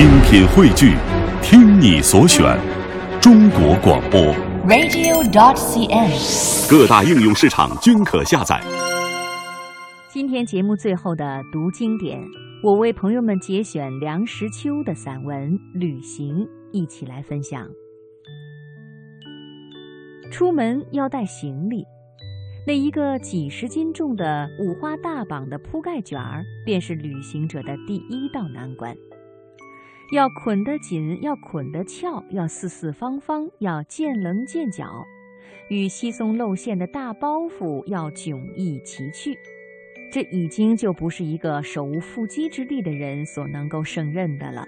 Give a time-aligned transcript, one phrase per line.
[0.00, 0.94] 精品汇聚，
[1.42, 2.58] 听你所选，
[3.20, 4.18] 中国广播。
[4.66, 6.70] radio.dot.cn，。
[6.70, 8.58] 各大应用市场均可下载。
[10.08, 12.18] 今天节目最后的读经典，
[12.62, 16.34] 我为朋友们节选梁实秋的散文《旅行》，
[16.72, 17.68] 一起来分享。
[20.32, 21.84] 出门要带行李，
[22.66, 28.96] 那一个几十斤重的五花大绑的铺盖卷儿，便是旅行者的第一道难关。
[30.12, 35.06] 要捆得紧，要捆得翘，要四四方方，要见棱见角，
[35.68, 39.38] 与稀松露馅的大包袱要迥异奇趣。
[40.12, 44.66] 这已经就不是一个手无缚鸡之力的人所能够胜任的了。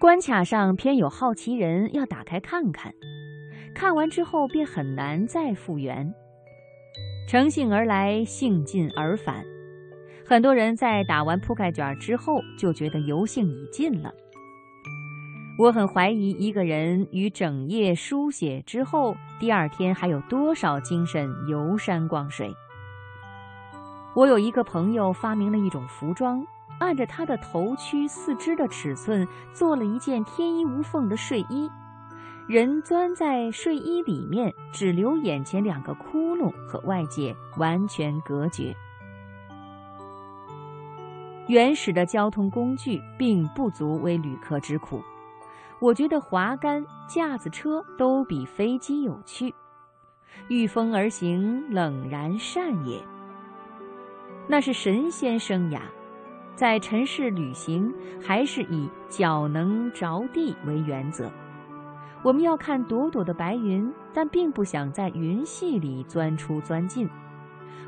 [0.00, 2.92] 关卡上偏有好奇人要打开看看，
[3.72, 6.12] 看完之后便很难再复原。
[7.28, 9.44] 乘兴而来，兴尽而返。
[10.30, 14.14] 很多人在打完铺盖卷之后就觉得油性已尽了。
[15.58, 22.54] 我很怀疑一个人于整夜书写之后，第二天还有多少精神游山逛水。
[24.14, 26.46] 我有一个朋友发明了一种服装，
[26.78, 31.68] 按着他的头躯、四肢的尺寸做了一件天衣无缝的睡衣，
[32.46, 38.72] 人钻在睡衣里面，只留眼前两个窟窿和外界完全隔绝。
[41.50, 45.02] 原始的交通工具并不足为旅客之苦，
[45.80, 49.52] 我觉得滑竿、架子车都比飞机有趣。
[50.46, 53.02] 御风而行，冷然善也。
[54.46, 55.80] 那是神仙生涯，
[56.54, 61.28] 在尘世旅行，还是以脚能着地为原则。
[62.22, 67.10] 我们要看朵朵的白云，但并不想在云隙里钻出钻进。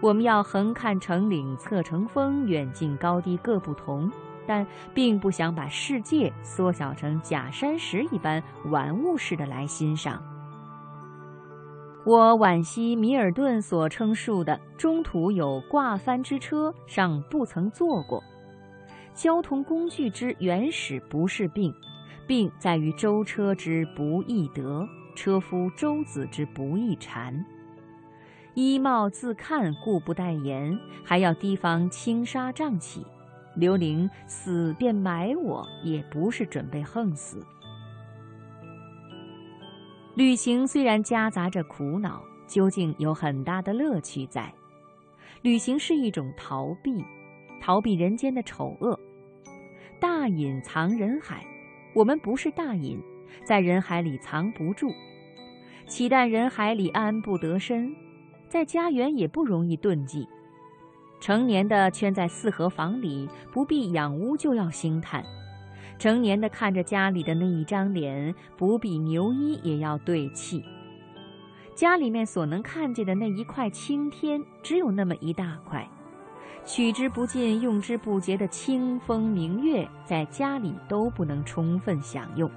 [0.00, 4.10] 我们要横看成岭侧成峰，远近高低各不同，
[4.46, 10.22] 但并不想把世界缩小成假山石一般玩物似的来欣赏。
[12.04, 18.22] 我惋惜米尔顿所称述的中途有挂帆之车上不曾坐过。
[19.12, 21.74] 交通工具之原始不是病，
[22.26, 27.44] 病在于舟车之不易得，车夫舟子之不易缠。
[28.58, 33.06] 衣帽自看故不待言，还要提防轻纱瘴起。
[33.54, 37.46] 刘伶死便埋我，也不是准备横死。
[40.16, 44.52] 旅行虽然夹杂着苦恼，究竟有很大的乐趣在。
[45.42, 47.04] 旅行是一种逃避，
[47.60, 48.98] 逃避人间的丑恶。
[50.00, 51.46] 大隐藏人海，
[51.94, 53.00] 我们不是大隐，
[53.44, 54.88] 在人海里藏不住。
[55.86, 57.94] 岂但人海里安不得身，
[58.48, 60.26] 在家园也不容易遁迹。
[61.20, 65.24] 成年的圈在四合房里，不必养屋就要兴叹。
[65.98, 70.64] 成年的看着家里的那一张脸，不必牛衣也要对气。
[71.74, 75.88] 家里面所能看见的那一块青天，只有那么一大块，
[76.64, 82.48] 取之不尽、用之不竭的清风明月，在家里都不能充分享用。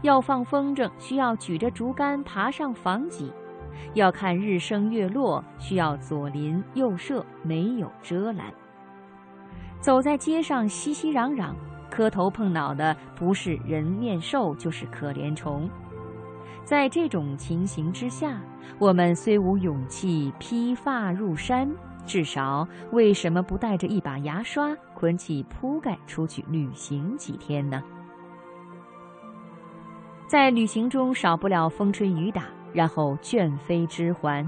[0.00, 3.30] 要放风筝，需要举着竹竿爬上房脊；
[3.94, 8.52] 要看日升月落，需要左邻右舍，没有遮拦。
[9.80, 11.54] 走在街上，熙熙攘攘。
[11.90, 15.70] 磕头碰脑的不是人面兽，就是可怜虫。
[16.64, 18.40] 在这种情形之下，
[18.78, 21.70] 我们虽无勇气披发入山，
[22.04, 27.80] 至少为什么不带着一把牙刷，捆起铺盖出去旅行几天呢？
[30.26, 34.46] 在旅行中少不了风吹雨打，然后倦飞之还，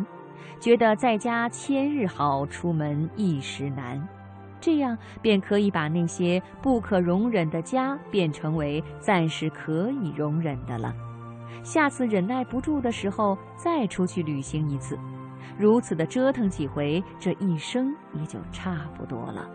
[0.61, 4.07] 觉得在家千日好，出门一时难。
[4.61, 10.93] 这样便可以把那些不可容忍的家变成为暂时可以容忍的了。
[11.63, 14.99] 下次忍耐不住的时候，再出去旅行一次，
[15.57, 19.49] 如此的折腾几回，这一生也就差不多了。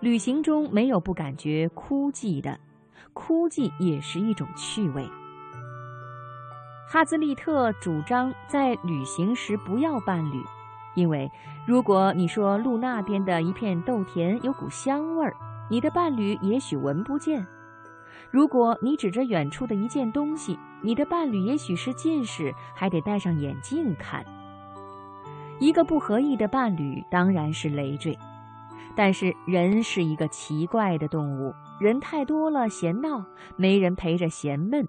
[0.00, 2.58] 旅行中没有不感觉枯寂的，
[3.14, 5.08] 枯寂也是一种趣味。
[6.88, 10.42] 哈兹利特主张在旅行时不要伴侣。
[10.94, 11.30] 因为，
[11.66, 15.36] 如果你说路那边的一片豆田有股香味儿，
[15.68, 17.44] 你的伴侣也许闻不见；
[18.30, 24.24] 如果你指着远处的一件东西，你的伴侣也许是近视，还得戴上眼镜看。
[25.58, 28.16] 一个不合意的伴侣当然是累赘，
[28.94, 33.22] 但是人是一个奇怪的动物，人太多了嫌闹，
[33.56, 34.88] 没人陪着嫌闷，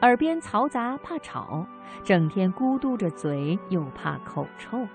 [0.00, 1.66] 耳边嘈杂怕吵，
[2.04, 4.86] 整天咕嘟着嘴又怕口臭。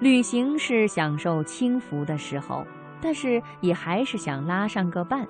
[0.00, 2.66] 旅行是享受轻浮的时候，
[3.00, 5.26] 但是也还是想拉上个伴。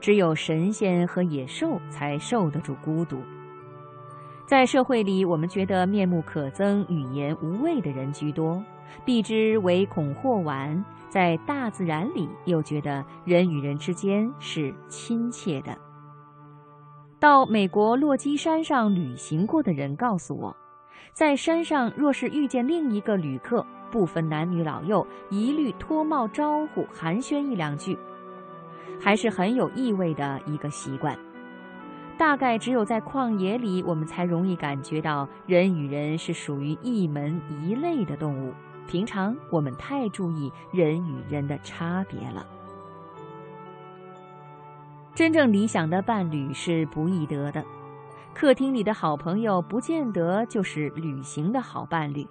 [0.00, 3.20] 只有神仙和野兽才受得住孤独。
[4.46, 8.62] 在社会里，我们觉得面目可憎、语言无味的人居多，
[9.04, 15.76] 避之唯恐或晚；在大自然里，又觉得人与人之间是亲切的。
[17.20, 20.56] 到美国落基山上旅行过的人告诉我，
[21.12, 27.98] 在山上若是遇见另一个旅客，不分男女老幼，一律脱帽招呼，寒暄一两句，
[28.98, 31.14] 还是很有意味的一个习惯。
[32.16, 38.54] 大概只有在旷野里，我们才容易感觉到人与人是属于一门一类的动物。
[38.86, 42.46] 平常我们太注意人与人的差别了。
[45.20, 47.62] 真正理想的伴侣是不易得的，
[48.32, 52.26] 客厅里的好朋友不见得就是旅行的好伴侣。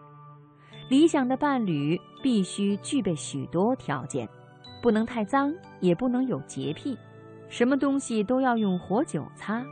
[0.87, 4.27] 理想的伴侣必须具备许多条件，
[4.81, 6.97] 不能太脏，也不能有洁癖，
[7.47, 9.63] 什么东西都要用活酒擦，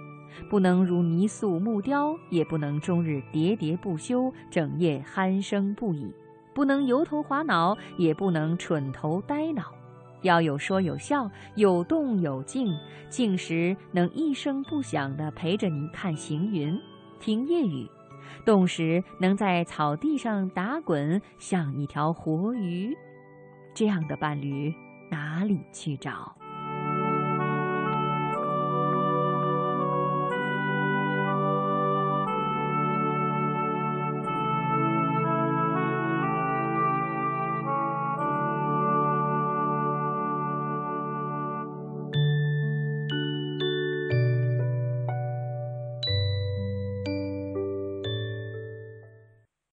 [0.47, 6.13] 不能如泥塑木雕，也不能终日喋喋不休，整夜鼾声不已，
[6.53, 9.73] 不能油头滑脑，也不能蠢头呆脑，
[10.21, 12.75] 要有说有笑，有动有静，
[13.09, 16.79] 静时能一声不响地陪着你看行云，
[17.19, 17.89] 听夜雨。
[18.45, 22.95] 动时能在草地上打滚，像一条活鱼，
[23.73, 24.73] 这样的伴侣
[25.09, 26.35] 哪里去找？